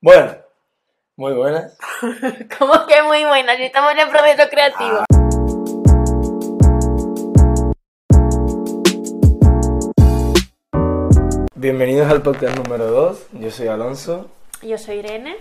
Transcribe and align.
Bueno, 0.00 0.32
muy 1.16 1.32
buenas. 1.32 1.76
Como 2.58 2.86
que 2.86 3.02
muy 3.02 3.24
buena, 3.24 3.56
si 3.56 3.64
estamos 3.64 3.90
en 3.90 3.98
el 3.98 4.08
proceso 4.08 4.48
creativo. 4.48 5.04
Bienvenidos 11.56 12.08
al 12.08 12.22
podcast 12.22 12.56
número 12.56 12.86
2. 12.92 13.26
Yo 13.40 13.50
soy 13.50 13.66
Alonso 13.66 14.30
Yo 14.62 14.78
soy 14.78 14.98
Irene. 14.98 15.36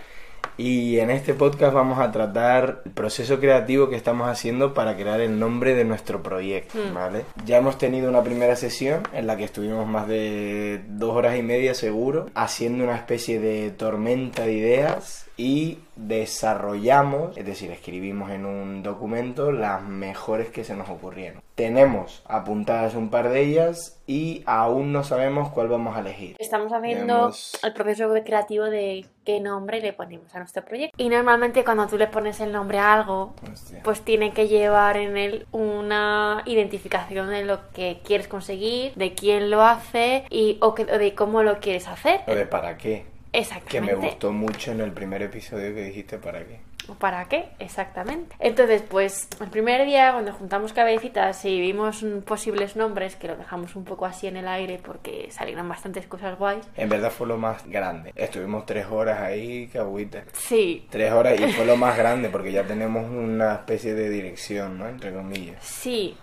Y 0.57 0.99
en 0.99 1.09
este 1.11 1.33
podcast 1.33 1.73
vamos 1.73 1.99
a 1.99 2.11
tratar 2.11 2.81
el 2.85 2.91
proceso 2.91 3.39
creativo 3.39 3.89
que 3.89 3.95
estamos 3.95 4.27
haciendo 4.27 4.73
para 4.73 4.95
crear 4.95 5.21
el 5.21 5.39
nombre 5.39 5.75
de 5.75 5.85
nuestro 5.85 6.23
proyecto, 6.23 6.77
Hmm. 6.77 6.93
¿vale? 6.93 7.25
Ya 7.45 7.57
hemos 7.57 7.77
tenido 7.77 8.09
una 8.09 8.23
primera 8.23 8.55
sesión 8.55 9.03
en 9.13 9.27
la 9.27 9.37
que 9.37 9.43
estuvimos 9.43 9.87
más 9.87 10.07
de 10.07 10.81
dos 10.87 11.15
horas 11.15 11.37
y 11.37 11.43
media 11.43 11.73
seguro, 11.73 12.27
haciendo 12.33 12.83
una 12.83 12.95
especie 12.95 13.39
de 13.39 13.71
tormenta 13.71 14.43
de 14.43 14.53
ideas 14.53 15.27
y 15.37 15.79
desarrollamos, 15.95 17.37
es 17.37 17.45
decir, 17.45 17.71
escribimos 17.71 18.31
en 18.31 18.45
un 18.45 18.83
documento 18.83 19.51
las 19.51 19.83
mejores 19.83 20.49
que 20.49 20.63
se 20.63 20.75
nos 20.75 20.89
ocurrieron. 20.89 21.41
Tenemos 21.57 22.21
apuntadas 22.27 22.93
un 22.93 23.09
par 23.09 23.29
de 23.29 23.41
ellas 23.41 23.99
y 24.05 24.43
aún 24.45 24.93
no 24.93 25.03
sabemos 25.03 25.49
cuál 25.49 25.67
vamos 25.69 25.97
a 25.97 26.01
elegir. 26.01 26.35
Estamos 26.37 26.71
haciendo 26.71 27.15
Hemos- 27.17 27.57
el 27.63 27.73
proceso 27.73 28.13
creativo 28.23 28.65
de 28.65 29.07
qué 29.25 29.39
nombre 29.39 29.81
le 29.81 29.91
ponemos 29.91 30.35
a 30.35 30.37
nuestro 30.37 30.63
proyecto. 30.63 30.95
Y 31.01 31.09
normalmente 31.09 31.63
cuando 31.63 31.87
tú 31.87 31.97
le 31.97 32.05
pones 32.05 32.39
el 32.41 32.51
nombre 32.51 32.77
a 32.77 32.93
algo, 32.93 33.33
Hostia. 33.51 33.81
pues 33.83 34.01
tiene 34.01 34.33
que 34.33 34.47
llevar 34.47 34.97
en 34.97 35.17
él 35.17 35.47
una 35.51 36.43
identificación 36.45 37.31
de 37.31 37.43
lo 37.43 37.71
que 37.71 38.01
quieres 38.05 38.27
conseguir, 38.27 38.93
de 38.93 39.15
quién 39.15 39.49
lo 39.49 39.63
hace 39.63 40.25
y 40.29 40.59
o, 40.61 40.75
que- 40.75 40.83
o 40.83 40.99
de 40.99 41.15
cómo 41.15 41.41
lo 41.41 41.59
quieres 41.59 41.87
hacer. 41.87 42.21
Lo 42.27 42.35
de 42.35 42.45
para 42.45 42.77
qué. 42.77 43.07
Que 43.31 43.39
Exactamente. 43.39 43.95
me 43.95 44.05
gustó 44.09 44.31
mucho 44.31 44.71
en 44.73 44.81
el 44.81 44.91
primer 44.91 45.23
episodio 45.23 45.73
que 45.73 45.85
dijiste 45.85 46.19
para 46.19 46.45
qué. 46.45 46.59
¿Para 46.95 47.25
qué? 47.25 47.49
Exactamente. 47.59 48.35
Entonces, 48.39 48.83
pues 48.87 49.27
el 49.41 49.49
primer 49.49 49.85
día 49.85 50.11
cuando 50.13 50.31
juntamos 50.33 50.73
cabecitas 50.73 51.43
y 51.45 51.59
vimos 51.59 52.03
posibles 52.25 52.75
nombres, 52.75 53.15
que 53.15 53.27
lo 53.27 53.35
dejamos 53.35 53.75
un 53.75 53.83
poco 53.83 54.05
así 54.05 54.27
en 54.27 54.37
el 54.37 54.47
aire 54.47 54.79
porque 54.83 55.29
salieron 55.31 55.67
bastantes 55.67 56.07
cosas 56.07 56.37
guays. 56.37 56.65
En 56.75 56.89
verdad 56.89 57.11
fue 57.11 57.27
lo 57.27 57.37
más 57.37 57.65
grande. 57.67 58.11
Estuvimos 58.15 58.65
tres 58.65 58.87
horas 58.87 59.19
ahí, 59.21 59.69
agüita. 59.77 60.23
Sí, 60.33 60.87
Tres 60.89 61.11
horas 61.11 61.39
y 61.39 61.51
fue 61.53 61.65
lo 61.65 61.75
más 61.77 61.97
grande 61.97 62.29
porque 62.29 62.51
ya 62.51 62.63
tenemos 62.63 63.09
una 63.09 63.55
especie 63.55 63.93
de 63.93 64.09
dirección, 64.09 64.77
¿no? 64.77 64.87
Entre 64.87 65.13
comillas. 65.13 65.63
sí. 65.63 66.17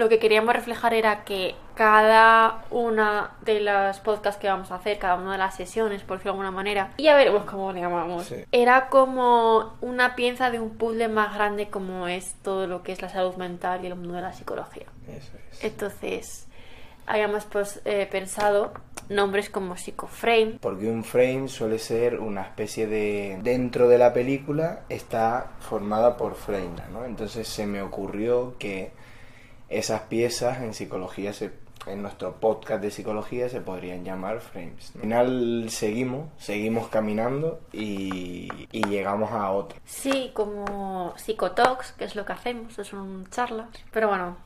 Lo 0.00 0.08
que 0.08 0.18
queríamos 0.18 0.54
reflejar 0.54 0.94
era 0.94 1.24
que 1.24 1.54
cada 1.74 2.64
una 2.70 3.32
de 3.42 3.60
las 3.60 4.00
podcasts 4.00 4.40
que 4.40 4.48
vamos 4.48 4.70
a 4.72 4.76
hacer, 4.76 4.98
cada 4.98 5.16
una 5.16 5.32
de 5.32 5.36
las 5.38 5.54
sesiones, 5.54 6.02
por 6.04 6.16
decirlo 6.16 6.32
de 6.32 6.38
alguna 6.38 6.50
manera, 6.50 6.90
y 6.96 7.02
ya 7.02 7.14
veremos 7.14 7.44
cómo 7.44 7.70
le 7.74 7.82
llamamos, 7.82 8.24
Sí. 8.24 8.36
era 8.50 8.88
como 8.88 9.74
una 9.82 10.16
pieza 10.16 10.50
de 10.50 10.58
un 10.58 10.70
puzzle 10.78 11.08
más 11.08 11.34
grande 11.34 11.68
como 11.68 12.08
es 12.08 12.34
todo 12.42 12.66
lo 12.66 12.82
que 12.82 12.92
es 12.92 13.02
la 13.02 13.10
salud 13.10 13.34
mental 13.36 13.84
y 13.84 13.88
el 13.88 13.94
mundo 13.94 14.14
de 14.14 14.22
la 14.22 14.32
psicología. 14.32 14.86
Eso 15.06 15.32
es. 15.52 15.64
Entonces, 15.64 16.46
habíamos 17.06 17.44
pues, 17.44 17.82
eh, 17.84 18.08
pensado 18.10 18.72
nombres 19.10 19.50
como 19.50 19.76
Psicoframe, 19.76 20.58
Porque 20.62 20.88
un 20.88 21.04
frame 21.04 21.48
suele 21.48 21.78
ser 21.78 22.20
una 22.20 22.40
especie 22.40 22.86
de... 22.86 23.38
Dentro 23.42 23.86
de 23.86 23.98
la 23.98 24.14
película 24.14 24.80
está 24.88 25.48
formada 25.60 26.16
por 26.16 26.36
frames, 26.36 26.88
¿no? 26.90 27.04
Entonces 27.04 27.46
se 27.48 27.66
me 27.66 27.82
ocurrió 27.82 28.54
que 28.58 28.98
esas 29.70 30.02
piezas 30.02 30.60
en 30.60 30.74
psicología, 30.74 31.32
se, 31.32 31.52
en 31.86 32.02
nuestro 32.02 32.34
podcast 32.36 32.82
de 32.82 32.90
psicología, 32.90 33.48
se 33.48 33.60
podrían 33.60 34.04
llamar 34.04 34.40
frames. 34.40 34.92
Al 34.96 35.00
final 35.00 35.66
seguimos, 35.70 36.28
seguimos 36.38 36.88
caminando 36.88 37.60
y, 37.72 38.48
y 38.72 38.86
llegamos 38.88 39.30
a 39.30 39.50
otro. 39.50 39.78
Sí, 39.86 40.32
como 40.34 41.14
Psicotalks, 41.16 41.92
que 41.92 42.04
es 42.04 42.16
lo 42.16 42.26
que 42.26 42.32
hacemos, 42.32 42.74
son 42.74 43.26
charlas. 43.30 43.68
Pero 43.92 44.08
bueno, 44.08 44.36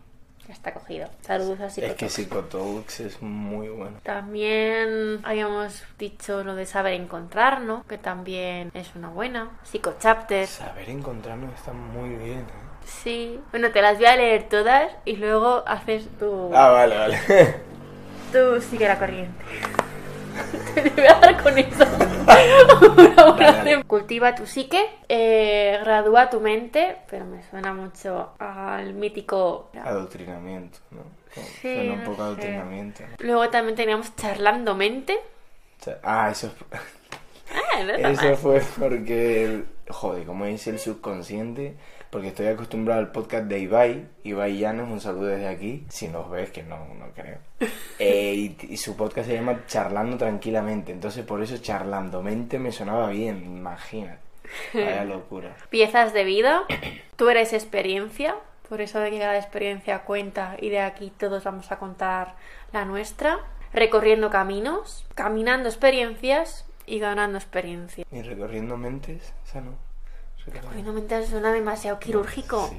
está 0.48 0.74
cogido. 0.74 1.08
Saludos 1.22 1.60
a 1.60 1.66
Es 1.66 1.94
que 1.94 2.08
Psicotalks 2.08 3.00
es 3.00 3.22
muy 3.22 3.68
bueno. 3.68 3.98
También 4.02 5.20
habíamos 5.24 5.82
dicho 5.98 6.44
lo 6.44 6.54
de 6.54 6.66
saber 6.66 6.94
encontrarnos, 6.94 7.84
que 7.86 7.98
también 7.98 8.70
es 8.74 8.94
una 8.94 9.08
buena. 9.08 9.58
Psicochapter. 9.64 10.46
Saber 10.46 10.90
encontrarnos 10.90 11.54
está 11.54 11.72
muy 11.72 12.10
bien, 12.10 12.40
¿eh? 12.40 12.73
Sí. 12.84 13.40
Bueno, 13.50 13.70
te 13.72 13.82
las 13.82 13.96
voy 13.98 14.06
a 14.06 14.16
leer 14.16 14.48
todas 14.48 14.90
y 15.04 15.16
luego 15.16 15.62
haces 15.66 16.06
tu... 16.18 16.50
Ah, 16.54 16.70
vale, 16.70 16.96
vale. 16.96 17.18
Tú 18.32 18.60
sigue 18.60 18.88
la 18.88 18.98
corriente. 18.98 19.44
Te 20.74 20.90
voy 20.90 21.06
a 21.06 21.14
dar 21.20 21.42
con 21.42 21.56
eso. 21.56 21.84
Una 22.96 23.34
Dale, 23.36 23.36
dale. 23.36 23.84
Cultiva 23.84 24.34
tu 24.34 24.46
psique, 24.46 24.84
eh, 25.08 25.78
gradúa 25.82 26.28
tu 26.30 26.40
mente, 26.40 26.96
pero 27.08 27.24
me 27.24 27.42
suena 27.48 27.72
mucho 27.72 28.32
al 28.38 28.94
mítico. 28.94 29.70
Adoctrinamiento, 29.84 30.78
¿no? 30.90 31.02
Como 31.34 31.46
Sí, 31.46 31.74
Suena 31.74 31.92
un 31.94 32.04
poco 32.04 32.22
adoctrinamiento. 32.22 33.04
Luego 33.18 33.48
también 33.50 33.76
teníamos 33.76 34.14
charlando 34.16 34.74
mente. 34.74 35.18
Ah, 36.02 36.30
eso, 36.32 36.52
Ah, 37.52 37.82
no 37.84 37.92
está 37.92 38.10
eso 38.10 38.22
mal. 38.24 38.36
fue 38.36 38.62
porque, 38.78 39.64
joder, 39.88 40.24
como 40.24 40.46
dice 40.46 40.70
el 40.70 40.78
subconsciente, 40.80 41.76
porque 42.14 42.28
estoy 42.28 42.46
acostumbrado 42.46 43.00
al 43.00 43.10
podcast 43.10 43.46
de 43.46 43.58
Ibai, 43.58 44.06
Ibai 44.22 44.56
Llanos, 44.56 44.88
un 44.88 45.00
saludo 45.00 45.26
desde 45.26 45.48
aquí, 45.48 45.84
si 45.88 46.06
nos 46.06 46.30
ves, 46.30 46.48
que 46.52 46.62
no, 46.62 46.86
no 46.94 47.08
creo. 47.12 47.38
Eh, 47.98 48.34
y, 48.34 48.56
y 48.72 48.76
su 48.76 48.96
podcast 48.96 49.28
se 49.28 49.34
llama 49.34 49.66
Charlando 49.66 50.16
Tranquilamente, 50.16 50.92
entonces 50.92 51.24
por 51.24 51.42
eso 51.42 51.58
Charlando 51.58 52.22
Mente 52.22 52.60
me 52.60 52.70
sonaba 52.70 53.08
bien, 53.08 53.44
imagínate. 53.44 54.20
Vaya 54.72 55.04
locura. 55.04 55.56
Piezas 55.70 56.12
de 56.12 56.22
vida. 56.22 56.62
Tú 57.16 57.28
eres 57.30 57.52
experiencia. 57.52 58.36
Por 58.68 58.80
eso 58.80 59.00
de 59.00 59.10
que 59.10 59.18
cada 59.18 59.36
experiencia 59.36 60.04
cuenta 60.04 60.56
y 60.60 60.70
de 60.70 60.80
aquí 60.80 61.12
todos 61.18 61.42
vamos 61.42 61.72
a 61.72 61.80
contar 61.80 62.36
la 62.72 62.84
nuestra. 62.84 63.40
Recorriendo 63.72 64.30
caminos, 64.30 65.04
caminando 65.16 65.68
experiencias 65.68 66.64
y 66.86 67.00
ganando 67.00 67.38
experiencia. 67.38 68.04
Y 68.12 68.22
recorriendo 68.22 68.76
mentes, 68.76 69.34
esa 69.44 69.60
no. 69.60 69.93
Recorriendo 70.46 70.92
mentes 70.92 71.28
suena 71.28 71.52
demasiado 71.52 71.98
quirúrgico. 71.98 72.68
Sí. 72.68 72.76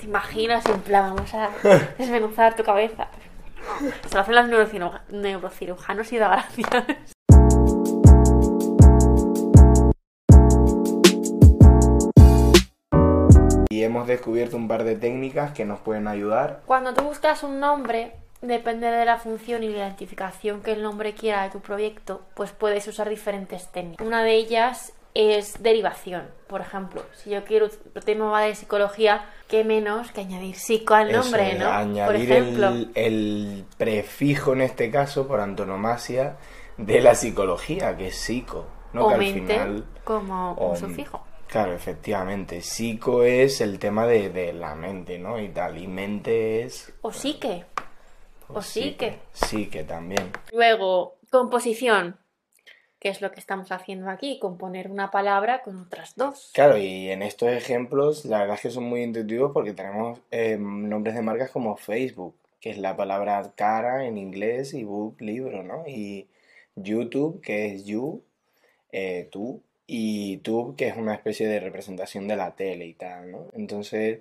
¿Te 0.00 0.06
imaginas? 0.06 0.64
En 0.66 0.80
plan, 0.80 1.14
vamos 1.14 1.34
a 1.34 1.50
desmenuzar 1.98 2.56
tu 2.56 2.64
cabeza. 2.64 3.08
No, 3.82 3.90
se 4.08 4.14
lo 4.14 4.20
hacen 4.20 4.50
los 4.50 5.02
neurocirujanos 5.10 6.12
y 6.12 6.18
da 6.18 6.28
gracias. 6.28 7.12
Y 13.68 13.84
hemos 13.84 14.06
descubierto 14.06 14.56
un 14.56 14.68
par 14.68 14.84
de 14.84 14.96
técnicas 14.96 15.52
que 15.52 15.64
nos 15.64 15.80
pueden 15.80 16.08
ayudar. 16.08 16.62
Cuando 16.66 16.94
tú 16.94 17.04
buscas 17.04 17.42
un 17.42 17.60
nombre, 17.60 18.12
depende 18.40 18.88
de 18.88 19.04
la 19.04 19.18
función 19.18 19.62
y 19.62 19.68
la 19.68 19.78
identificación 19.78 20.62
que 20.62 20.72
el 20.72 20.82
nombre 20.82 21.14
quiera 21.14 21.44
de 21.44 21.50
tu 21.50 21.60
proyecto, 21.60 22.22
pues 22.34 22.52
puedes 22.52 22.88
usar 22.88 23.08
diferentes 23.08 23.70
técnicas. 23.70 24.06
Una 24.06 24.24
de 24.24 24.34
ellas 24.34 24.92
es 25.14 25.62
derivación. 25.62 26.28
Por 26.46 26.60
ejemplo, 26.60 27.02
si 27.14 27.30
yo 27.30 27.44
quiero 27.44 27.66
el 27.94 28.04
tema 28.04 28.30
va 28.30 28.40
de 28.42 28.54
psicología, 28.54 29.26
qué 29.48 29.64
menos 29.64 30.10
que 30.12 30.20
añadir 30.22 30.56
psico 30.56 30.94
al 30.94 31.12
nombre, 31.12 31.54
¿no? 31.54 31.64
Por 31.66 31.74
Añadir 31.74 32.32
ejemplo. 32.32 32.68
el, 32.68 32.90
el 32.94 33.64
prefijo, 33.76 34.52
en 34.52 34.62
este 34.62 34.90
caso, 34.90 35.26
por 35.28 35.40
antonomasia, 35.40 36.36
de 36.76 37.00
la 37.00 37.14
psicología, 37.14 37.96
que 37.96 38.08
es 38.08 38.16
psico. 38.16 38.66
¿no? 38.92 39.06
o 39.06 39.08
que 39.08 39.14
al 39.14 39.20
final. 39.24 39.84
como 40.04 40.52
un 40.52 40.72
o- 40.72 40.76
sufijo. 40.76 41.24
Claro, 41.48 41.72
efectivamente. 41.74 42.60
Psico 42.62 43.22
es 43.24 43.60
el 43.60 43.78
tema 43.78 44.06
de, 44.06 44.30
de 44.30 44.52
la 44.54 44.74
mente, 44.74 45.18
¿no? 45.18 45.38
Y 45.38 45.48
tal. 45.50 45.76
Y 45.78 45.86
mente 45.86 46.62
es. 46.62 46.92
O 47.02 47.12
psique. 47.12 47.64
O 48.48 48.60
psique. 48.62 49.18
Psique 49.32 49.84
también. 49.84 50.30
Luego, 50.52 51.16
composición, 51.30 52.16
que 53.02 53.08
es 53.08 53.20
lo 53.20 53.32
que 53.32 53.40
estamos 53.40 53.72
haciendo 53.72 54.08
aquí, 54.08 54.38
componer 54.38 54.88
una 54.88 55.10
palabra 55.10 55.62
con 55.62 55.76
otras 55.76 56.14
dos. 56.14 56.52
Claro, 56.54 56.78
y 56.78 57.10
en 57.10 57.22
estos 57.22 57.48
ejemplos, 57.48 58.24
la 58.24 58.38
verdad 58.38 58.54
es 58.54 58.62
que 58.62 58.70
son 58.70 58.84
muy 58.84 59.02
intuitivos 59.02 59.50
porque 59.52 59.72
tenemos 59.72 60.20
eh, 60.30 60.56
nombres 60.56 61.16
de 61.16 61.22
marcas 61.22 61.50
como 61.50 61.76
Facebook, 61.76 62.36
que 62.60 62.70
es 62.70 62.78
la 62.78 62.96
palabra 62.96 63.54
cara 63.56 64.06
en 64.06 64.18
inglés, 64.18 64.72
y 64.72 64.84
book, 64.84 65.20
libro, 65.20 65.64
¿no? 65.64 65.82
Y 65.84 66.28
YouTube, 66.76 67.40
que 67.40 67.74
es 67.74 67.86
you, 67.86 68.22
eh, 68.92 69.28
tú, 69.32 69.60
y 69.84 70.36
tube, 70.36 70.76
que 70.76 70.86
es 70.86 70.96
una 70.96 71.14
especie 71.14 71.48
de 71.48 71.58
representación 71.58 72.28
de 72.28 72.36
la 72.36 72.54
tele 72.54 72.86
y 72.86 72.94
tal, 72.94 73.32
¿no? 73.32 73.48
Entonces, 73.54 74.20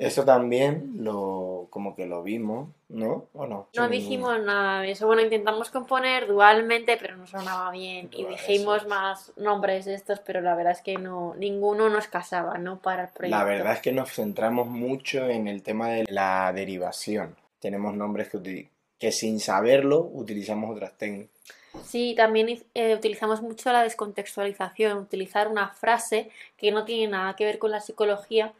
eso 0.00 0.24
también 0.24 0.92
lo, 0.98 1.68
como 1.70 1.94
que 1.94 2.06
lo 2.06 2.22
vimos, 2.22 2.70
¿no? 2.88 3.26
¿O 3.34 3.46
no? 3.46 3.68
No 3.76 3.86
Sí, 3.86 3.92
dijimos 3.92 4.40
nada 4.42 4.80
de 4.80 4.92
eso. 4.92 5.06
Bueno, 5.06 5.22
intentamos 5.22 5.70
componer 5.70 6.26
dualmente, 6.26 6.96
pero 7.00 7.16
no 7.16 7.26
sonaba 7.26 7.70
bien. 7.70 8.08
Y 8.12 8.24
dijimos 8.24 8.78
eso 8.78 8.88
más 8.88 9.32
nombres 9.36 9.84
de 9.84 9.94
estos, 9.94 10.20
pero 10.20 10.40
la 10.40 10.54
verdad 10.54 10.72
es 10.72 10.80
que 10.80 10.96
no, 10.96 11.34
ninguno 11.36 11.88
nos 11.90 12.06
casaba, 12.06 12.58
¿no? 12.58 12.80
Para 12.80 13.04
el 13.04 13.08
proyecto. 13.10 13.38
La 13.38 13.44
verdad 13.44 13.74
es 13.74 13.80
que 13.80 13.92
nos 13.92 14.10
centramos 14.10 14.66
mucho 14.66 15.28
en 15.28 15.48
el 15.48 15.62
tema 15.62 15.88
de 15.90 16.06
la 16.08 16.52
derivación. 16.54 17.36
tenemos 17.58 17.94
nombres 17.94 18.30
que, 18.30 18.70
que 18.98 19.12
sin 19.12 19.38
saberlo 19.38 20.00
utilizamos 20.12 20.74
otras 20.74 20.96
técnicas. 20.96 21.40
Sí, 21.84 22.14
también 22.16 22.62
eh, 22.74 22.94
utilizamos 22.94 23.42
mucho 23.42 23.72
la 23.72 23.82
descontextualización, 23.82 24.98
utilizar 24.98 25.48
una 25.48 25.68
frase 25.68 26.30
que 26.56 26.72
no 26.72 26.84
tiene 26.84 27.12
nada 27.12 27.36
que 27.36 27.44
ver 27.44 27.58
con 27.58 27.70
la 27.70 27.80
psicología, 27.80 28.52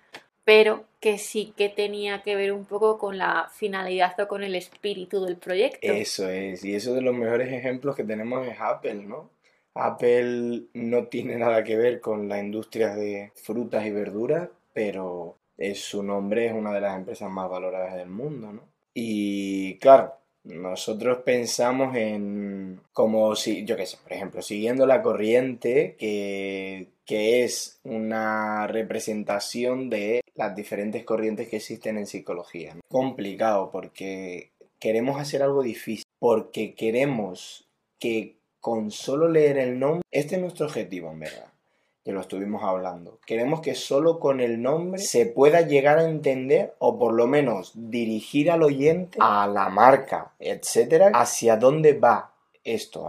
pero 0.51 0.83
que 0.99 1.17
sí 1.19 1.55
que 1.57 1.69
tenía 1.69 2.23
que 2.23 2.35
ver 2.35 2.51
un 2.53 2.65
poco 2.65 2.99
con 2.99 3.19
la 3.19 3.49
finalidad 3.55 4.19
o 4.19 4.27
con 4.27 4.43
el 4.43 4.57
espíritu 4.57 5.25
del 5.25 5.37
proyecto. 5.37 5.79
Eso 5.87 6.29
es, 6.29 6.65
y 6.65 6.75
eso 6.75 6.93
de 6.93 7.03
los 7.03 7.15
mejores 7.15 7.53
ejemplos 7.53 7.95
que 7.95 8.03
tenemos 8.03 8.45
es 8.49 8.57
Apple, 8.59 8.97
¿no? 8.97 9.31
Apple 9.75 10.63
no 10.75 11.07
tiene 11.07 11.37
nada 11.37 11.63
que 11.63 11.77
ver 11.77 12.01
con 12.01 12.29
la 12.29 12.41
industria 12.41 12.97
de 12.97 13.31
frutas 13.37 13.87
y 13.87 13.93
verduras, 13.93 14.49
pero 14.73 15.37
su 15.77 16.03
nombre 16.03 16.47
es 16.47 16.53
una 16.53 16.73
de 16.73 16.81
las 16.81 16.97
empresas 16.97 17.31
más 17.31 17.49
valoradas 17.49 17.95
del 17.95 18.09
mundo, 18.09 18.53
¿no? 18.53 18.63
Y 18.93 19.79
claro, 19.79 20.15
nosotros 20.43 21.19
pensamos 21.19 21.95
en 21.95 22.81
como 22.93 23.37
si, 23.37 23.65
yo 23.65 23.77
qué 23.77 23.87
sé, 23.87 23.99
por 24.03 24.15
ejemplo, 24.15 24.43
siguiendo 24.43 24.85
la 24.85 25.01
corriente, 25.01 25.95
que, 25.97 26.89
que 27.05 27.45
es 27.45 27.79
una 27.85 28.67
representación 28.67 29.91
de 29.91 30.21
las 30.35 30.55
diferentes 30.55 31.05
corrientes 31.05 31.49
que 31.49 31.57
existen 31.57 31.99
en 31.99 32.07
psicología. 32.07 32.77
Complicado 32.89 33.71
porque 33.71 34.51
queremos 34.79 35.21
hacer 35.21 35.43
algo 35.43 35.63
difícil, 35.63 36.05
porque 36.19 36.75
queremos 36.75 37.69
que 37.99 38.37
con 38.61 38.91
solo 38.91 39.29
leer 39.29 39.59
el 39.59 39.79
nombre, 39.79 40.03
este 40.11 40.37
es 40.37 40.41
nuestro 40.41 40.67
objetivo 40.67 41.11
en 41.11 41.21
verdad, 41.21 41.53
que 42.05 42.13
lo 42.13 42.21
estuvimos 42.21 42.63
hablando. 42.63 43.19
Queremos 43.27 43.61
que 43.61 43.75
solo 43.75 44.21
con 44.21 44.41
el 44.41 44.61
nombre 44.61 45.01
se 45.01 45.27
pueda 45.27 45.63
llegar 45.63 45.99
a 45.99 46.09
entender 46.09 46.75
o 46.79 46.99
por 46.99 47.13
lo 47.13 47.27
menos 47.27 47.73
dirigir 47.75 48.51
al 48.51 48.63
oyente, 48.63 49.19
a 49.21 49.47
la 49.47 49.69
marca, 49.69 50.33
etcétera, 50.39 51.11
hacia 51.15 51.57
dónde 51.57 51.95
va 51.95 52.35
esto, 52.65 53.07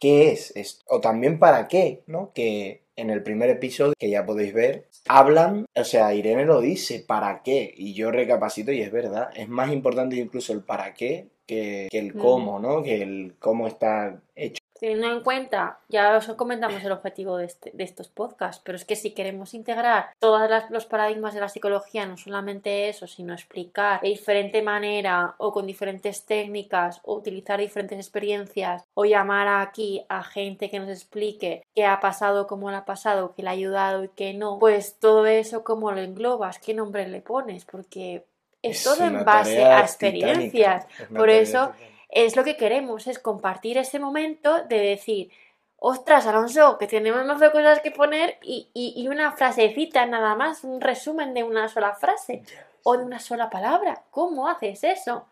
qué 0.00 0.32
es 0.32 0.52
esto, 0.56 0.84
o 0.88 1.00
también 1.00 1.38
para 1.38 1.68
qué, 1.68 2.02
¿no? 2.06 2.32
Que 2.34 2.82
en 2.98 3.10
el 3.10 3.22
primer 3.22 3.48
episodio, 3.48 3.94
que 3.98 4.10
ya 4.10 4.26
podéis 4.26 4.52
ver, 4.52 4.88
hablan, 5.06 5.66
o 5.74 5.84
sea, 5.84 6.12
Irene 6.14 6.44
lo 6.44 6.60
dice, 6.60 7.04
¿para 7.06 7.42
qué? 7.42 7.72
Y 7.76 7.94
yo 7.94 8.10
recapacito 8.10 8.72
y 8.72 8.82
es 8.82 8.90
verdad, 8.90 9.30
es 9.36 9.48
más 9.48 9.72
importante 9.72 10.16
incluso 10.16 10.52
el 10.52 10.62
para 10.62 10.94
qué 10.94 11.28
que, 11.46 11.88
que 11.90 11.98
el 11.98 12.12
cómo, 12.12 12.58
¿no? 12.58 12.82
Que 12.82 13.02
el 13.02 13.34
cómo 13.38 13.66
está 13.66 14.20
hecho. 14.36 14.62
Teniendo 14.78 15.10
en 15.10 15.22
cuenta, 15.22 15.80
ya 15.88 16.16
os 16.16 16.26
comentamos 16.34 16.82
el 16.84 16.92
objetivo 16.92 17.36
de, 17.36 17.46
este- 17.46 17.70
de 17.74 17.84
estos 17.84 18.08
podcasts, 18.08 18.62
pero 18.64 18.76
es 18.76 18.84
que 18.84 18.94
si 18.96 19.10
queremos 19.12 19.54
integrar 19.54 20.10
todos 20.20 20.48
los 20.70 20.86
paradigmas 20.86 21.34
de 21.34 21.40
la 21.40 21.48
psicología, 21.48 22.06
no 22.06 22.16
solamente 22.16 22.88
eso, 22.88 23.06
sino 23.06 23.32
explicar 23.32 24.00
de 24.00 24.08
diferente 24.08 24.62
manera 24.62 25.34
o 25.38 25.52
con 25.52 25.66
diferentes 25.66 26.24
técnicas 26.26 27.00
o 27.02 27.14
utilizar 27.14 27.58
diferentes 27.58 27.98
experiencias 27.98 28.84
o 28.94 29.04
llamar 29.04 29.48
aquí 29.48 30.04
a 30.08 30.22
gente 30.22 30.70
que 30.70 30.78
nos 30.78 30.90
explique 30.90 31.64
qué 31.74 31.84
ha 31.84 31.98
pasado, 32.00 32.46
cómo 32.46 32.70
le 32.70 32.76
ha 32.76 32.84
pasado, 32.84 33.34
qué 33.34 33.42
le 33.42 33.48
ha 33.48 33.52
ayudado 33.52 34.04
y 34.04 34.08
qué 34.10 34.32
no, 34.34 34.58
pues 34.58 34.98
todo 34.98 35.26
eso 35.26 35.64
cómo 35.64 35.90
lo 35.90 36.00
englobas, 36.00 36.58
qué 36.58 36.74
nombre 36.74 37.08
le 37.08 37.20
pones, 37.20 37.64
porque 37.64 38.24
es, 38.62 38.84
todo 38.84 39.04
en 39.04 39.24
base 39.24 39.64
a 39.64 39.80
experiencias. 39.80 40.86
es 41.00 41.08
Por 41.08 41.30
eso 41.30 41.72
titánica. 41.72 41.97
Es 42.08 42.36
lo 42.36 42.44
que 42.44 42.56
queremos, 42.56 43.06
es 43.06 43.18
compartir 43.18 43.78
ese 43.78 43.98
momento 43.98 44.64
de 44.64 44.78
decir, 44.78 45.30
ostras, 45.76 46.26
Alonso, 46.26 46.78
que 46.78 46.86
tenemos 46.86 47.24
más 47.26 47.40
de 47.40 47.50
cosas 47.52 47.80
que 47.80 47.90
poner 47.90 48.38
y, 48.42 48.68
y- 48.74 48.94
y 48.96 49.08
una 49.08 49.32
frasecita 49.32 50.06
nada 50.06 50.34
más, 50.34 50.64
un 50.64 50.80
resumen 50.80 51.34
de 51.34 51.42
una 51.44 51.68
sola 51.68 51.94
frase 51.94 52.42
o 52.82 52.96
de 52.96 53.04
una 53.04 53.18
sola 53.20 53.50
palabra. 53.50 54.02
¿Cómo 54.10 54.48
haces 54.48 54.82
eso? 54.84 55.26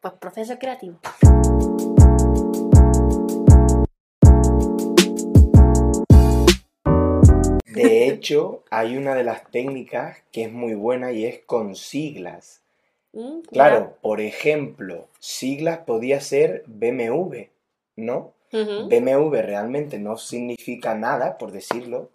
Pues 0.00 0.14
proceso 0.14 0.58
creativo. 0.58 0.98
De 7.66 8.06
hecho, 8.08 8.62
hay 8.70 8.96
una 8.96 9.14
de 9.14 9.24
las 9.24 9.50
técnicas 9.50 10.18
que 10.30 10.44
es 10.44 10.52
muy 10.52 10.74
buena 10.74 11.12
y 11.12 11.24
es 11.24 11.40
con 11.46 11.74
siglas. 11.74 12.61
Mm, 13.12 13.40
Claro, 13.50 13.96
por 14.00 14.20
ejemplo, 14.20 15.08
siglas 15.18 15.78
podía 15.80 16.20
ser 16.20 16.64
BMW, 16.66 17.48
¿no? 17.96 18.32
Ujú. 18.52 18.88
BMW 18.88 19.42
realmente 19.42 19.98
no 19.98 20.16
significa 20.16 20.94
nada, 20.94 21.38
por 21.38 21.52
decirlo, 21.52 22.10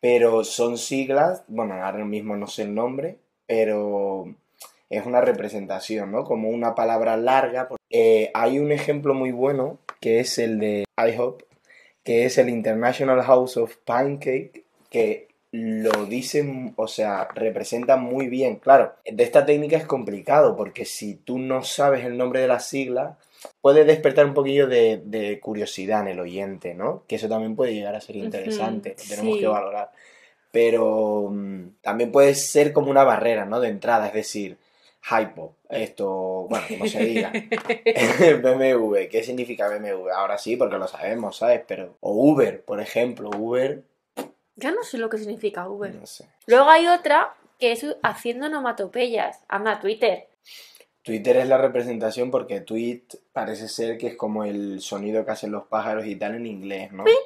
pero 0.00 0.44
son 0.44 0.78
siglas, 0.78 1.44
bueno, 1.48 1.74
ahora 1.74 2.04
mismo 2.04 2.36
no 2.36 2.46
sé 2.46 2.62
el 2.62 2.74
nombre, 2.74 3.16
pero 3.46 4.34
es 4.88 5.06
una 5.06 5.20
representación, 5.20 6.12
¿no? 6.12 6.24
Como 6.24 6.48
una 6.48 6.74
palabra 6.74 7.16
larga. 7.16 7.68
Eh, 7.90 8.30
hay 8.34 8.58
un 8.58 8.72
ejemplo 8.72 9.14
muy 9.14 9.32
bueno 9.32 9.78
que 10.00 10.20
es 10.20 10.38
el 10.38 10.58
de 10.58 10.84
IHOP, 10.96 11.42
que 12.02 12.24
es 12.24 12.38
el 12.38 12.48
International 12.48 13.22
House 13.22 13.56
of 13.56 13.76
Pancake, 13.84 14.64
que 14.90 15.28
lo 15.52 16.06
dicen, 16.06 16.74
o 16.76 16.86
sea, 16.86 17.28
representa 17.34 17.96
muy 17.96 18.28
bien. 18.28 18.56
Claro, 18.56 18.94
de 19.04 19.22
esta 19.22 19.44
técnica 19.44 19.76
es 19.76 19.84
complicado 19.84 20.56
porque 20.56 20.84
si 20.84 21.14
tú 21.16 21.38
no 21.38 21.64
sabes 21.64 22.04
el 22.04 22.16
nombre 22.16 22.40
de 22.40 22.48
la 22.48 22.60
sigla, 22.60 23.18
puede 23.60 23.84
despertar 23.84 24.26
un 24.26 24.34
poquillo 24.34 24.68
de, 24.68 25.02
de 25.04 25.40
curiosidad 25.40 26.02
en 26.02 26.08
el 26.08 26.20
oyente, 26.20 26.74
¿no? 26.74 27.04
Que 27.08 27.16
eso 27.16 27.28
también 27.28 27.56
puede 27.56 27.74
llegar 27.74 27.94
a 27.94 28.00
ser 28.00 28.16
interesante, 28.16 28.90
lo 28.96 29.08
tenemos 29.08 29.34
sí. 29.34 29.40
que 29.40 29.48
valorar. 29.48 29.90
Pero 30.52 31.30
mm, 31.30 31.80
también 31.80 32.12
puede 32.12 32.34
ser 32.34 32.72
como 32.72 32.90
una 32.90 33.04
barrera, 33.04 33.44
¿no? 33.44 33.60
De 33.60 33.68
entrada, 33.68 34.06
es 34.06 34.14
decir, 34.14 34.56
hypo, 35.02 35.54
esto, 35.68 36.46
bueno, 36.48 36.64
como 36.68 36.86
se 36.86 37.04
diga. 37.04 37.32
BMW, 38.42 39.08
¿qué 39.10 39.22
significa 39.24 39.68
BMW? 39.68 40.10
Ahora 40.10 40.38
sí, 40.38 40.56
porque 40.56 40.78
lo 40.78 40.86
sabemos, 40.86 41.38
¿sabes? 41.38 41.62
Pero, 41.66 41.96
o 42.00 42.12
Uber, 42.12 42.62
por 42.62 42.80
ejemplo, 42.80 43.30
Uber, 43.36 43.82
Yo 44.60 44.70
no 44.70 44.82
sé 44.84 44.98
lo 44.98 45.08
que 45.08 45.18
significa 45.18 45.64
no 45.64 46.06
sé. 46.06 46.26
Luego 46.46 46.68
hay 46.70 46.86
otra 46.86 47.34
que 47.58 47.72
es 47.72 47.84
haciendo 48.02 48.46
onomatopeyas. 48.46 49.40
Anda, 49.48 49.80
Twitter. 49.80 50.28
Twitter 51.02 51.38
es 51.38 51.48
la 51.48 51.58
representación 51.58 52.30
porque 52.30 52.60
tweet 52.60 53.02
parece 53.32 53.68
ser 53.68 53.96
que 53.98 54.08
es 54.08 54.16
como 54.16 54.44
el 54.44 54.80
sonido 54.80 55.24
que 55.24 55.30
hacen 55.30 55.50
los 55.50 55.66
pájaros 55.66 56.06
y 56.06 56.16
tal 56.16 56.34
en 56.34 56.46
inglés, 56.46 56.92
¿no? 56.92 57.04
tweet, 57.04 57.16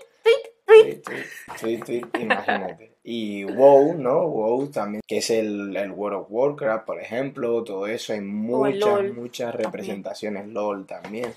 Tweet, 0.67 1.03
tweet, 1.03 1.23
tweet, 1.61 1.79
tweet, 1.81 2.23
imagínate. 2.23 2.95
Y 3.03 3.45
WoW, 3.45 3.95
¿no? 3.99 4.27
WoW 4.29 4.71
también, 4.71 5.03
que 5.07 5.19
es 5.19 5.29
el, 5.31 5.77
el 5.77 5.91
World 5.91 6.21
of 6.21 6.27
Warcraft, 6.31 6.87
por 6.87 7.01
ejemplo, 7.01 7.63
todo 7.63 7.87
eso, 7.87 8.15
hay 8.15 8.23
muchas, 8.23 9.13
muchas 9.13 9.55
representaciones, 9.55 10.49
LOL 10.49 10.87
también. 10.87 11.35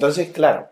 Entonces, 0.00 0.30
claro, 0.30 0.70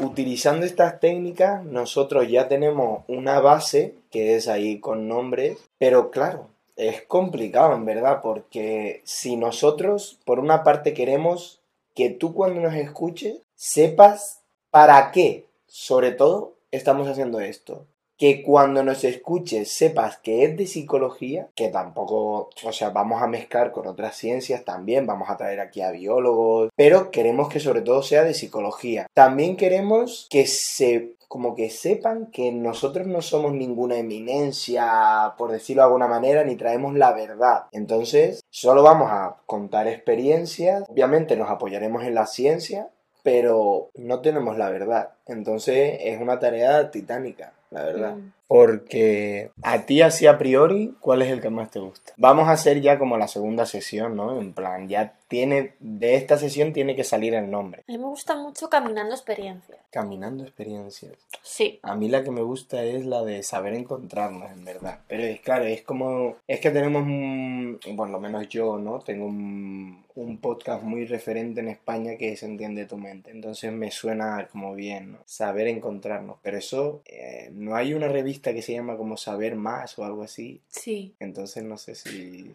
utilizando 0.00 0.66
estas 0.66 0.98
técnicas, 0.98 1.64
nosotros 1.64 2.28
ya 2.28 2.48
tenemos 2.48 3.04
una 3.06 3.38
base 3.38 3.94
que 4.10 4.34
es 4.34 4.48
ahí 4.48 4.80
con 4.80 5.06
nombres, 5.06 5.58
pero 5.78 6.10
claro, 6.10 6.48
es 6.74 7.02
complicado 7.02 7.72
en 7.76 7.84
verdad, 7.84 8.18
porque 8.20 9.00
si 9.04 9.36
nosotros, 9.36 10.18
por 10.24 10.40
una 10.40 10.64
parte, 10.64 10.92
queremos 10.92 11.60
que 11.94 12.10
tú 12.10 12.34
cuando 12.34 12.60
nos 12.60 12.74
escuches 12.74 13.36
sepas 13.54 14.40
para 14.72 15.12
qué, 15.12 15.46
sobre 15.68 16.10
todo, 16.10 16.54
estamos 16.72 17.06
haciendo 17.06 17.38
esto. 17.38 17.86
Que 18.16 18.42
cuando 18.42 18.82
nos 18.82 19.04
escuches 19.04 19.70
sepas 19.70 20.18
que 20.18 20.44
es 20.44 20.56
de 20.56 20.66
psicología, 20.66 21.48
que 21.54 21.68
tampoco, 21.68 22.50
o 22.64 22.72
sea, 22.72 22.90
vamos 22.90 23.22
a 23.22 23.26
mezclar 23.26 23.72
con 23.72 23.86
otras 23.86 24.16
ciencias 24.16 24.64
también, 24.64 25.06
vamos 25.06 25.28
a 25.30 25.36
traer 25.36 25.60
aquí 25.60 25.80
a 25.80 25.90
biólogos, 25.90 26.70
pero 26.76 27.10
queremos 27.10 27.48
que 27.48 27.60
sobre 27.60 27.82
todo 27.82 28.02
sea 28.02 28.24
de 28.24 28.34
psicología. 28.34 29.06
También 29.14 29.56
queremos 29.56 30.26
que 30.30 30.46
se 30.46 31.14
como 31.34 31.56
que 31.56 31.68
sepan 31.68 32.26
que 32.26 32.52
nosotros 32.52 33.08
no 33.08 33.20
somos 33.20 33.54
ninguna 33.54 33.96
eminencia, 33.96 35.34
por 35.36 35.50
decirlo 35.50 35.82
de 35.82 35.86
alguna 35.86 36.06
manera, 36.06 36.44
ni 36.44 36.54
traemos 36.54 36.94
la 36.94 37.12
verdad. 37.12 37.64
Entonces, 37.72 38.44
solo 38.50 38.84
vamos 38.84 39.10
a 39.10 39.38
contar 39.44 39.88
experiencias, 39.88 40.84
obviamente 40.88 41.36
nos 41.36 41.50
apoyaremos 41.50 42.04
en 42.04 42.14
la 42.14 42.26
ciencia, 42.26 42.88
pero 43.24 43.90
no 43.96 44.20
tenemos 44.20 44.58
la 44.58 44.70
verdad. 44.70 45.14
Entonces, 45.26 45.98
es 46.02 46.20
una 46.20 46.38
tarea 46.38 46.92
titánica, 46.92 47.52
la 47.74 47.84
verdad. 47.84 48.18
Porque 48.46 49.50
a 49.62 49.86
ti 49.86 50.02
así 50.02 50.26
a 50.26 50.38
priori, 50.38 50.94
¿cuál 51.00 51.22
es 51.22 51.30
el 51.30 51.40
que 51.40 51.50
más 51.50 51.70
te 51.70 51.80
gusta? 51.80 52.12
Vamos 52.16 52.48
a 52.48 52.52
hacer 52.52 52.80
ya 52.80 52.98
como 52.98 53.16
la 53.16 53.28
segunda 53.28 53.66
sesión, 53.66 54.16
¿no? 54.16 54.40
En 54.40 54.52
plan, 54.52 54.88
ya 54.88 55.14
tiene, 55.28 55.74
de 55.80 56.14
esta 56.14 56.38
sesión 56.38 56.72
tiene 56.72 56.94
que 56.94 57.04
salir 57.04 57.34
el 57.34 57.50
nombre. 57.50 57.82
A 57.88 57.92
mí 57.92 57.98
me 57.98 58.04
gusta 58.04 58.36
mucho 58.36 58.68
caminando 58.68 59.14
experiencias. 59.14 59.78
Caminando 59.90 60.44
experiencias. 60.44 61.12
Sí. 61.42 61.80
A 61.82 61.94
mí 61.96 62.08
la 62.08 62.22
que 62.22 62.30
me 62.30 62.42
gusta 62.42 62.84
es 62.84 63.06
la 63.06 63.24
de 63.24 63.42
saber 63.42 63.74
encontrarnos, 63.74 64.50
en 64.52 64.64
verdad. 64.64 65.00
Pero 65.08 65.22
es 65.24 65.40
claro, 65.40 65.64
es 65.64 65.82
como. 65.82 66.36
Es 66.46 66.60
que 66.60 66.70
tenemos 66.70 67.02
un. 67.02 67.80
Por 67.96 68.10
lo 68.10 68.20
menos 68.20 68.48
yo, 68.48 68.78
¿no? 68.78 69.00
Tengo 69.00 69.26
un, 69.26 70.04
un 70.14 70.38
podcast 70.38 70.82
muy 70.82 71.06
referente 71.06 71.60
en 71.60 71.68
España 71.68 72.16
que 72.16 72.32
es 72.32 72.42
Entiende 72.42 72.86
tu 72.86 72.96
mente. 72.98 73.30
Entonces 73.30 73.72
me 73.72 73.90
suena 73.90 74.46
como 74.52 74.74
bien, 74.74 75.12
¿no? 75.12 75.18
Saber 75.24 75.66
encontrarnos. 75.68 76.36
Pero 76.42 76.58
eso. 76.58 77.02
eh, 77.06 77.50
no 77.52 77.74
hay 77.74 77.94
una 77.94 78.08
revista 78.08 78.33
revista 78.34 78.52
que 78.52 78.62
se 78.62 78.72
llama 78.72 78.96
como 78.96 79.16
Saber 79.16 79.54
Más 79.54 79.98
o 79.98 80.04
algo 80.04 80.22
así. 80.24 80.60
Sí, 80.68 81.14
Entonces 81.20 81.62
no 81.62 81.76
sé 81.76 81.94
si 81.94 82.52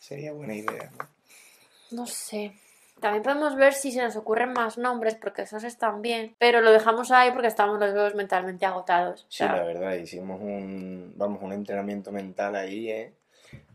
sería 0.00 0.32
buena 0.32 0.54
idea, 0.54 0.90
¿no? 0.98 1.08
no 1.90 2.06
sé. 2.06 2.52
También 3.00 3.22
podemos 3.22 3.54
ver 3.54 3.74
si 3.74 3.92
se 3.92 4.02
nos 4.02 4.16
ocurren 4.16 4.52
más 4.52 4.76
nombres, 4.76 5.14
porque 5.14 5.42
esos 5.42 5.62
están 5.62 6.02
bien, 6.02 6.34
pero 6.38 6.60
lo 6.60 6.72
dejamos 6.72 7.12
ahí 7.12 7.30
porque 7.30 7.46
estamos 7.46 7.78
los 7.78 7.94
dos 7.94 8.14
mentalmente 8.14 8.66
agotados. 8.66 9.24
Sí, 9.28 9.44
la 9.44 9.62
verdad, 9.62 9.94
hicimos 9.94 10.40
un, 10.40 11.12
vamos, 11.16 11.40
un 11.42 11.52
entrenamiento 11.52 12.10
mental 12.10 12.56
ahí, 12.56 12.90
¿eh? 12.90 13.12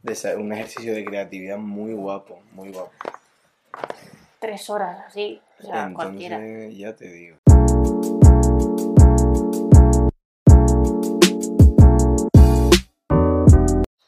De 0.01 0.35
un 0.35 0.51
ejercicio 0.51 0.93
de 0.93 1.05
creatividad 1.05 1.57
muy 1.57 1.93
guapo, 1.93 2.41
muy 2.51 2.69
guapo. 2.71 2.91
tres 4.39 4.69
horas 4.69 5.05
así, 5.07 5.39
o 5.59 5.67
sea, 5.67 5.89
cualquiera. 5.93 6.35
Entonces, 6.35 6.77
ya 6.77 6.93
te 6.93 7.07
digo. 7.09 7.37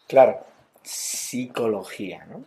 Claro, 0.08 0.46
psicología, 0.84 2.26
¿no? 2.26 2.46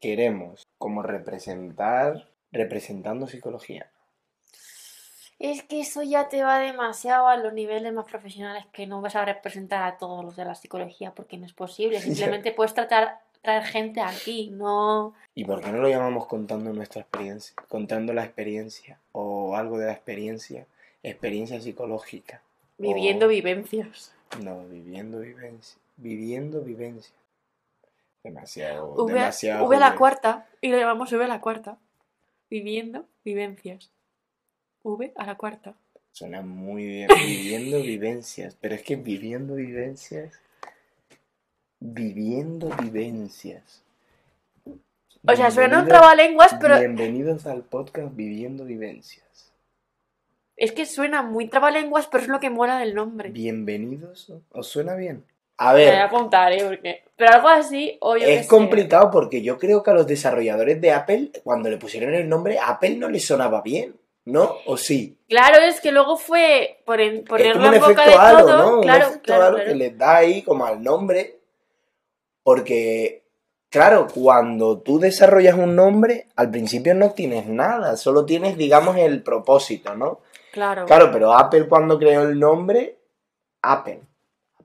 Queremos 0.00 0.62
como 0.78 1.02
representar, 1.02 2.28
representando 2.52 3.26
psicología. 3.26 3.90
Es 5.38 5.62
que 5.62 5.80
eso 5.80 6.02
ya 6.02 6.28
te 6.28 6.42
va 6.42 6.58
demasiado 6.58 7.28
a 7.28 7.36
los 7.36 7.52
niveles 7.52 7.92
más 7.92 8.06
profesionales 8.06 8.66
que 8.72 8.86
no 8.86 9.00
vas 9.00 9.16
a 9.16 9.24
representar 9.24 9.82
a 9.84 9.96
todos 9.96 10.24
los 10.24 10.36
de 10.36 10.44
la 10.44 10.54
psicología 10.54 11.14
porque 11.14 11.38
no 11.38 11.46
es 11.46 11.52
posible. 11.52 12.00
Simplemente 12.00 12.52
puedes 12.52 12.74
tratar 12.74 13.20
traer 13.42 13.64
gente 13.64 14.00
aquí, 14.00 14.50
no. 14.50 15.14
¿Y 15.34 15.44
por 15.44 15.62
qué 15.62 15.70
no 15.70 15.78
lo 15.78 15.88
llamamos 15.88 16.26
contando 16.26 16.72
nuestra 16.72 17.02
experiencia? 17.02 17.54
Contando 17.68 18.12
la 18.12 18.24
experiencia 18.24 18.98
o 19.12 19.56
algo 19.56 19.78
de 19.78 19.86
la 19.86 19.92
experiencia, 19.92 20.66
experiencia 21.02 21.60
psicológica. 21.60 22.42
Viviendo 22.78 23.26
O- 23.26 23.28
vivencias. 23.30 24.12
No, 24.42 24.64
viviendo 24.66 25.20
vivencia. 25.20 25.80
Viviendo 26.00 26.62
vivencia. 26.62 27.14
Demasiado, 28.24 28.94
V, 28.94 29.12
demasiado. 29.12 29.66
V 29.66 29.76
a 29.76 29.80
la 29.80 29.96
cuarta 29.96 30.46
y 30.62 30.68
lo 30.68 30.78
llamamos 30.78 31.12
V 31.12 31.22
a 31.22 31.28
la 31.28 31.42
cuarta. 31.42 31.78
Viviendo 32.48 33.06
vivencias. 33.22 33.90
V 34.82 35.12
a 35.14 35.26
la 35.26 35.36
cuarta. 35.36 35.74
Suena 36.12 36.40
muy 36.40 36.86
bien. 36.86 37.08
Viviendo 37.26 37.82
vivencias. 37.82 38.56
Pero 38.58 38.74
es 38.76 38.82
que 38.82 38.96
viviendo 38.96 39.54
vivencias. 39.54 40.40
Viviendo 41.80 42.70
vivencias. 42.80 43.82
O 45.26 45.36
sea, 45.36 45.50
suena 45.50 45.82
un 45.82 45.88
trabalenguas, 45.88 46.56
pero 46.58 46.78
Bienvenidos 46.78 47.46
al 47.46 47.62
podcast 47.62 48.16
Viviendo 48.16 48.64
Vivencias. 48.64 49.52
es 50.56 50.72
que 50.72 50.86
suena 50.86 51.22
muy 51.22 51.48
trabalenguas, 51.48 52.06
pero 52.06 52.22
es 52.22 52.28
lo 52.30 52.40
que 52.40 52.48
mola 52.48 52.78
del 52.78 52.94
nombre. 52.94 53.28
Bienvenidos. 53.30 54.32
¿Os 54.50 54.66
suena 54.68 54.94
bien? 54.94 55.24
A 55.62 55.74
Me 55.74 55.80
voy 55.80 55.82
a 55.88 55.90
ver, 55.90 56.00
apuntar, 56.00 56.52
¿eh? 56.54 56.64
Porque... 56.66 57.02
Pero 57.16 57.32
algo 57.34 57.48
así, 57.48 57.98
o 58.00 58.16
yo 58.16 58.26
es 58.26 58.46
complicado 58.46 59.10
porque 59.10 59.42
yo 59.42 59.58
creo 59.58 59.82
que 59.82 59.90
a 59.90 59.94
los 59.94 60.06
desarrolladores 60.06 60.80
de 60.80 60.90
Apple, 60.90 61.32
cuando 61.44 61.68
le 61.68 61.76
pusieron 61.76 62.14
el 62.14 62.26
nombre, 62.26 62.58
Apple 62.58 62.96
no 62.96 63.10
les 63.10 63.26
sonaba 63.26 63.60
bien, 63.60 63.94
¿no? 64.24 64.56
¿O 64.64 64.78
sí? 64.78 65.18
Claro, 65.28 65.58
es 65.62 65.82
que 65.82 65.92
luego 65.92 66.16
fue 66.16 66.80
por 66.86 66.98
en- 67.02 67.24
ponerlo 67.24 67.74
en 67.74 67.78
boca 67.78 68.06
de 68.06 68.14
halo, 68.14 68.46
todo. 68.46 68.56
¿no? 68.76 68.80
Claro, 68.80 69.04
un 69.04 69.10
efecto 69.10 69.22
claro, 69.26 69.44
halo 69.44 69.54
claro. 69.56 69.70
que 69.70 69.76
les 69.76 69.98
da 69.98 70.16
ahí 70.16 70.40
como 70.42 70.64
al 70.64 70.82
nombre. 70.82 71.40
Porque, 72.42 73.24
claro, 73.68 74.06
cuando 74.14 74.80
tú 74.80 74.98
desarrollas 74.98 75.56
un 75.56 75.76
nombre, 75.76 76.28
al 76.36 76.50
principio 76.50 76.94
no 76.94 77.10
tienes 77.12 77.46
nada, 77.46 77.98
solo 77.98 78.24
tienes, 78.24 78.56
digamos, 78.56 78.96
el 78.96 79.22
propósito, 79.22 79.94
¿no? 79.94 80.20
Claro. 80.52 80.86
Claro, 80.86 81.10
pero 81.12 81.34
Apple 81.34 81.68
cuando 81.68 81.98
creó 81.98 82.22
el 82.22 82.40
nombre, 82.40 82.96
Apple. 83.60 84.00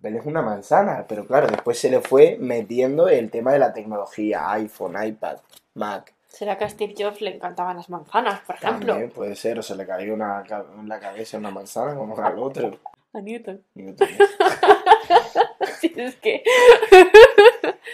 Apple 0.05 0.19
es 0.19 0.25
una 0.25 0.41
manzana, 0.43 1.05
pero 1.07 1.25
claro, 1.25 1.47
después 1.47 1.79
se 1.79 1.89
le 1.89 1.99
fue 1.99 2.37
metiendo 2.39 3.09
el 3.09 3.31
tema 3.31 3.53
de 3.53 3.59
la 3.59 3.73
tecnología, 3.73 4.51
iPhone, 4.51 4.95
iPad, 5.03 5.39
Mac. 5.73 6.13
¿Será 6.27 6.57
que 6.57 6.65
a 6.65 6.69
Steve 6.69 6.93
Jobs 6.95 7.21
le 7.21 7.35
encantaban 7.35 7.77
las 7.77 7.89
manzanas, 7.89 8.41
por 8.41 8.55
ejemplo? 8.55 8.93
También 8.93 9.09
puede 9.09 9.35
ser, 9.35 9.57
o 9.57 9.63
se 9.63 9.75
le 9.75 9.87
cayó 9.87 10.13
una, 10.13 10.43
en 10.79 10.87
la 10.87 10.99
cabeza 10.99 11.37
una 11.37 11.49
manzana 11.49 11.95
como 11.95 12.15
al 12.17 12.37
otro. 12.37 12.77
A 13.13 13.21
Newton. 13.21 13.63
Newton. 13.73 14.07
Sí, 15.79 15.91
es 15.97 16.15
que... 16.15 16.41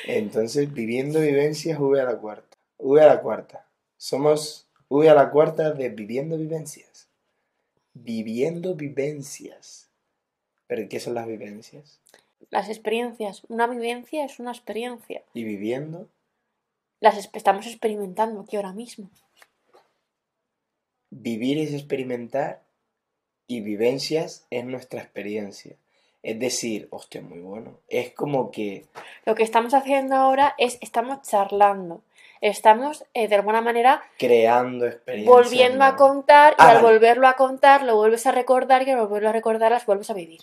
Entonces, 0.05 0.71
viviendo 0.71 1.19
vivencias, 1.19 1.79
V 1.79 1.99
a 1.99 2.03
la 2.03 2.17
cuarta. 2.17 2.57
V 2.77 3.01
a 3.01 3.07
la 3.07 3.21
cuarta. 3.21 3.65
Somos 3.97 4.67
V 4.87 5.09
a 5.09 5.15
la 5.15 5.31
cuarta 5.31 5.71
de 5.71 5.89
viviendo 5.89 6.37
vivencias. 6.37 7.07
Viviendo 7.93 8.75
vivencias. 8.75 9.90
¿Pero 10.71 10.87
qué 10.87 11.01
son 11.01 11.15
las 11.15 11.27
vivencias? 11.27 11.99
Las 12.49 12.69
experiencias. 12.69 13.43
Una 13.49 13.67
vivencia 13.67 14.23
es 14.23 14.39
una 14.39 14.51
experiencia. 14.51 15.21
Y 15.33 15.43
viviendo, 15.43 16.07
Las 17.01 17.29
estamos 17.33 17.67
experimentando 17.67 18.39
aquí 18.39 18.55
ahora 18.55 18.71
mismo. 18.71 19.09
vivir 21.09 21.57
es 21.57 21.73
experimentar 21.73 22.61
y 23.47 23.59
vivencias 23.59 24.47
es 24.49 24.63
nuestra 24.63 25.01
experiencia. 25.01 25.75
Es 26.23 26.39
decir, 26.39 26.87
hostia, 26.91 27.21
muy 27.21 27.39
bueno. 27.39 27.77
Es 27.89 28.13
como 28.13 28.49
que 28.49 28.85
Lo 29.25 29.35
que 29.35 29.43
estamos 29.43 29.73
haciendo 29.73 30.15
ahora 30.15 30.55
es, 30.57 30.77
estamos 30.79 31.21
charlando. 31.23 32.01
Estamos, 32.43 33.05
eh, 33.13 33.27
de 33.27 33.35
alguna 33.35 33.61
manera, 33.61 34.01
creando 34.17 34.87
experiencias. 34.87 35.31
volviendo 35.35 35.83
a 35.85 35.95
contar 35.95 36.53
y 36.53 36.55
Ah, 36.57 36.69
al 36.69 36.75
vale. 36.77 36.87
volverlo 36.93 37.27
a 37.27 37.33
contar 37.33 37.83
lo 37.83 37.95
vuelves 37.95 38.25
a 38.25 38.31
recordar 38.31 38.81
y 38.81 38.89
al 38.89 38.97
volverlo 38.99 39.29
a 39.29 39.31
recordar 39.31 39.71
las 39.71 39.85
vuelves 39.85 40.09
a 40.09 40.15
vivir. 40.15 40.41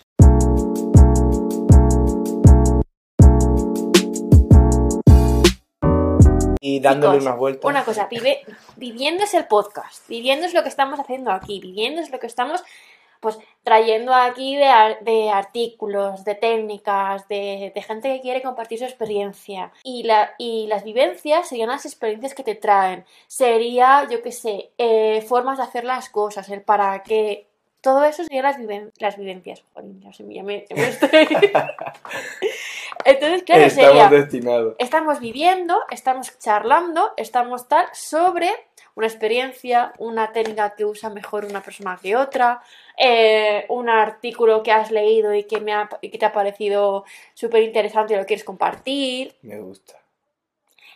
Y 6.60 6.80
dándole 6.80 7.18
unas 7.18 7.36
vueltas. 7.36 7.64
Una 7.68 7.84
cosa, 7.84 8.06
vive, 8.10 8.40
viviendo 8.76 9.24
es 9.24 9.32
el 9.34 9.46
podcast, 9.46 10.06
viviendo 10.08 10.44
es 10.46 10.54
lo 10.54 10.62
que 10.62 10.68
estamos 10.68 10.98
haciendo 11.00 11.30
aquí, 11.30 11.60
viviendo 11.60 12.00
es 12.02 12.10
lo 12.10 12.18
que 12.18 12.26
estamos 12.26 12.62
pues 13.20 13.38
trayendo 13.62 14.14
aquí 14.14 14.56
de, 14.56 14.66
ar- 14.66 15.00
de 15.00 15.30
artículos, 15.30 16.24
de 16.24 16.34
técnicas, 16.34 17.26
de, 17.28 17.72
de 17.74 17.82
gente 17.82 18.12
que 18.14 18.20
quiere 18.20 18.42
compartir 18.42 18.78
su 18.78 18.84
experiencia. 18.84 19.72
Y, 19.82 20.04
la, 20.04 20.34
y 20.38 20.66
las 20.68 20.84
vivencias 20.84 21.48
serían 21.48 21.68
las 21.68 21.84
experiencias 21.86 22.34
que 22.34 22.44
te 22.44 22.54
traen. 22.54 23.04
Sería, 23.26 24.06
yo 24.10 24.22
qué 24.22 24.32
sé, 24.32 24.70
eh, 24.78 25.22
formas 25.28 25.58
de 25.58 25.64
hacer 25.64 25.84
las 25.84 26.08
cosas, 26.08 26.48
el 26.48 26.62
para 26.62 27.02
qué. 27.02 27.46
Todo 27.80 28.02
eso 28.04 28.24
serían 28.24 28.44
las, 28.44 28.58
viven- 28.58 28.90
las 28.98 29.16
vivencias. 29.16 29.62
Jolín, 29.72 30.00
ya 30.00 30.10
me- 30.24 30.34
ya 30.34 30.42
me- 30.42 30.66
ya 30.68 30.76
me 30.76 30.88
estoy... 30.88 31.28
Entonces, 33.04 33.42
claro, 33.44 33.62
Estamos 33.64 33.88
sería 33.90 34.08
destinados. 34.08 34.74
estamos 34.78 35.20
viviendo, 35.20 35.78
estamos 35.90 36.36
charlando, 36.38 37.12
estamos 37.16 37.68
tal 37.68 37.86
sobre 37.92 38.50
una 38.98 39.06
experiencia, 39.06 39.92
una 39.98 40.32
técnica 40.32 40.74
que 40.74 40.84
usa 40.84 41.08
mejor 41.08 41.44
una 41.44 41.62
persona 41.62 41.96
que 42.02 42.16
otra, 42.16 42.60
eh, 42.96 43.64
un 43.68 43.88
artículo 43.88 44.64
que 44.64 44.72
has 44.72 44.90
leído 44.90 45.32
y 45.34 45.44
que, 45.44 45.60
me 45.60 45.72
ha- 45.72 45.88
y 46.00 46.10
que 46.10 46.18
te 46.18 46.26
ha 46.26 46.32
parecido 46.32 47.04
súper 47.32 47.62
interesante 47.62 48.14
y 48.14 48.16
lo 48.16 48.26
quieres 48.26 48.42
compartir. 48.44 49.36
Me 49.42 49.60
gusta. 49.60 49.94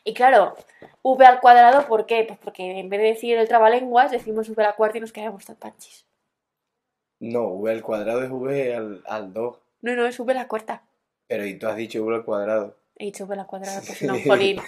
Y 0.03 0.15
claro, 0.15 0.57
v 1.05 1.25
al 1.25 1.39
cuadrado, 1.41 1.87
¿por 1.87 2.07
qué? 2.07 2.25
Pues 2.27 2.41
porque 2.41 2.81
en 2.81 2.89
vez 2.89 3.01
de 3.01 3.07
decir 3.07 3.39
el 3.39 3.47
trabalenguas, 3.47 4.11
decimos 4.11 4.49
v 4.49 4.61
a 4.65 4.67
la 4.67 4.73
cuarta 4.75 4.99
y 4.99 5.01
nos 5.01 5.13
quedamos 5.13 5.45
tan 5.45 5.55
panchis. 5.55 6.05
No, 7.21 7.45
V 7.51 7.71
al 7.71 7.83
cuadrado 7.83 8.25
es 8.25 8.31
V 8.33 8.75
al, 8.75 9.05
al 9.07 9.33
2. 9.33 9.59
No, 9.83 9.95
no, 9.95 10.07
es 10.07 10.19
v 10.19 10.33
a 10.33 10.35
la 10.35 10.49
cuarta. 10.49 10.83
Pero 11.29 11.47
y 11.47 11.57
tú 11.57 11.69
has 11.69 11.77
dicho 11.77 12.03
V 12.05 12.17
al 12.17 12.25
cuadrado. 12.25 12.75
He 12.97 13.07
dicho 13.07 13.27
a 13.31 13.37
la 13.37 13.47
cuadrada, 13.47 13.81
pues 13.87 14.03
no, 14.03 14.15
jolín. 14.27 14.61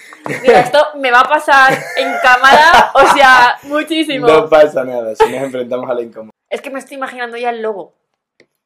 Mira, 0.43 0.61
esto 0.61 0.79
me 0.97 1.11
va 1.11 1.21
a 1.21 1.29
pasar 1.29 1.73
en 1.73 2.13
cámara, 2.23 2.93
o 2.95 3.15
sea, 3.15 3.57
muchísimo. 3.65 4.27
No 4.27 4.49
pasa 4.49 4.85
nada 4.85 5.15
si 5.15 5.25
nos 5.25 5.43
enfrentamos 5.43 5.89
a 5.89 5.95
la 5.95 6.03
incomodidad. 6.03 6.35
Es 6.51 6.61
que 6.61 6.71
me 6.71 6.79
estoy 6.79 6.97
imaginando 6.97 7.37
ya 7.37 7.51
el 7.51 7.63
logo. 7.63 7.95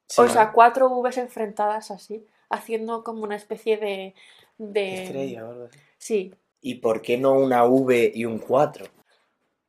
Sí, 0.06 0.22
O 0.22 0.28
sea, 0.28 0.52
cuatro 0.52 0.88
Vs 1.02 1.18
enfrentadas 1.18 1.90
así, 1.90 2.24
haciendo 2.48 3.04
como 3.04 3.24
una 3.24 3.36
especie 3.36 3.76
de. 3.76 4.14
de... 4.56 5.04
estrella 5.04 5.44
así. 5.66 5.78
Sí. 5.98 6.34
¿Y 6.60 6.76
por 6.76 7.02
qué 7.02 7.18
no 7.18 7.32
una 7.32 7.64
V 7.64 8.12
y 8.14 8.24
un 8.24 8.38
4? 8.38 8.86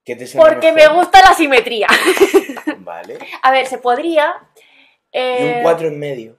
¿Qué 0.04 0.16
te 0.16 0.26
Porque 0.38 0.72
me 0.72 0.88
gusta 0.88 1.22
la 1.22 1.36
simetría. 1.36 1.88
Vale. 2.80 3.20
A 3.44 3.52
ver, 3.52 3.68
se 3.68 3.78
podría. 3.78 4.34
Y 5.12 5.20
eh, 5.20 5.54
un 5.58 5.64
4 5.64 5.88
en 5.88 6.00
medio. 6.00 6.38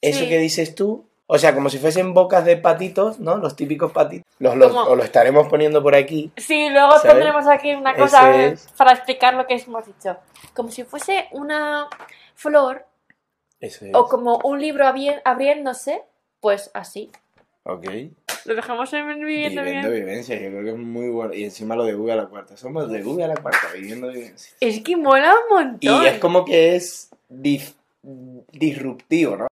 Eso 0.00 0.20
sí. 0.20 0.28
que 0.28 0.38
dices 0.38 0.74
tú, 0.74 1.08
o 1.34 1.38
sea, 1.38 1.54
como 1.54 1.70
si 1.70 1.78
fuesen 1.78 2.12
bocas 2.14 2.44
de 2.44 2.56
patitos, 2.56 3.18
¿no? 3.18 3.36
Los 3.38 3.56
típicos 3.56 3.90
patitos. 3.90 4.26
Los, 4.38 4.54
los- 4.56 4.72
o 4.74 4.94
lo 4.94 5.02
estaremos 5.02 5.48
poniendo 5.48 5.82
por 5.82 5.94
aquí. 5.94 6.30
Sí, 6.36 6.68
luego 6.70 6.92
¿Sabes? 6.98 7.12
tendremos 7.12 7.46
aquí 7.48 7.72
una 7.74 7.94
cosa 7.94 8.44
es. 8.44 8.68
para 8.76 8.92
explicar 8.92 9.34
lo 9.34 9.46
que 9.46 9.54
hemos 9.54 9.86
dicho. 9.86 10.16
Como 10.54 10.70
si 10.70 10.84
fuese 10.84 11.28
una 11.32 11.88
flor 12.34 12.84
Eso 13.60 13.86
es. 13.86 13.92
o 13.94 14.06
como 14.08 14.38
un 14.44 14.60
libro 14.60 14.84
abri- 14.84 15.20
abriéndose, 15.24 16.02
pues 16.40 16.70
así. 16.74 17.10
Ok. 17.64 17.86
Lo 18.44 18.56
dejamos 18.56 18.92
en 18.92 19.06
viviendo 19.20 19.62
Viviendo 19.62 19.90
vivencias, 19.90 20.40
yo 20.40 20.48
creo 20.48 20.64
que 20.64 20.70
es 20.70 20.76
muy 20.76 21.08
bueno. 21.10 21.32
Y 21.32 21.44
encima 21.44 21.76
lo 21.76 21.84
de 21.84 21.94
V 21.94 22.12
a 22.12 22.16
la 22.16 22.26
cuarta. 22.26 22.56
Somos 22.56 22.90
de 22.90 23.02
V 23.04 23.22
a 23.22 23.28
la 23.28 23.36
cuarta, 23.36 23.68
viviendo 23.72 24.08
vivencias. 24.08 24.56
Es 24.60 24.82
que 24.82 24.96
mola 24.96 25.32
un 25.48 25.56
montón. 25.56 26.02
Y 26.02 26.06
es 26.06 26.18
como 26.18 26.44
que 26.44 26.74
es 26.74 27.08
disruptivo, 28.52 29.36
¿no? 29.36 29.46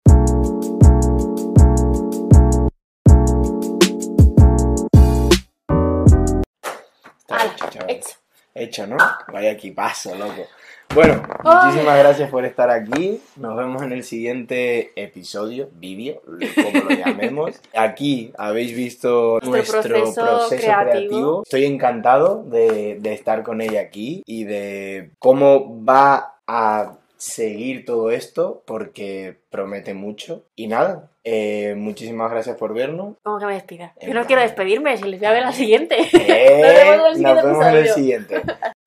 Está 7.30 7.44
hecho, 7.44 7.68
chaval. 7.70 7.90
hecho. 7.90 8.08
Hecho, 8.54 8.86
¿no? 8.86 8.96
Vaya 9.32 9.50
equipazo, 9.50 10.14
loco. 10.14 10.46
Bueno, 10.94 11.22
muchísimas 11.44 11.98
gracias 11.98 12.30
por 12.30 12.46
estar 12.46 12.70
aquí. 12.70 13.20
Nos 13.36 13.54
vemos 13.54 13.82
en 13.82 13.92
el 13.92 14.02
siguiente 14.02 14.92
episodio, 14.96 15.68
vídeo, 15.74 16.22
como 16.24 16.84
lo 16.88 16.90
llamemos. 16.96 17.60
Aquí 17.76 18.32
habéis 18.38 18.74
visto 18.74 19.38
Nuestro 19.42 19.82
nuestro, 19.82 19.94
proceso 19.94 20.24
proceso, 20.24 20.56
creativo. 20.62 20.90
creativo. 20.90 21.42
Estoy 21.42 21.64
encantado 21.66 22.42
de, 22.44 22.96
de 22.98 23.12
estar 23.12 23.42
con 23.42 23.60
ella 23.60 23.82
aquí 23.82 24.22
y 24.24 24.44
de 24.44 25.10
cómo 25.18 25.84
va 25.84 26.36
a 26.46 26.97
seguir 27.18 27.84
todo 27.84 28.10
esto 28.10 28.62
porque 28.64 29.36
promete 29.50 29.92
mucho. 29.92 30.44
Y 30.56 30.68
nada, 30.68 31.10
eh, 31.24 31.74
muchísimas 31.76 32.30
gracias 32.30 32.56
por 32.56 32.72
vernos. 32.72 33.16
¿Cómo 33.22 33.38
que 33.38 33.46
me 33.46 33.54
despida? 33.54 33.94
Yo 34.00 34.14
no 34.14 34.24
quiero 34.24 34.40
despedirme, 34.40 34.96
si 34.96 35.04
les 35.04 35.20
voy 35.20 35.28
a 35.28 35.32
ver 35.32 35.42
la 35.42 35.52
siguiente. 35.52 35.96
Eh, 36.30 36.62
vemos 36.62 37.16
en 37.16 37.16
el 37.16 37.22
nos 37.22 37.40
siguiente 37.40 37.46
vemos 37.46 37.66
en 37.66 37.76
el 37.76 37.88
siguiente. 37.88 38.42